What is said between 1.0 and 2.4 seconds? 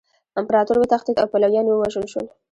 او پلویان یې ووژل شول.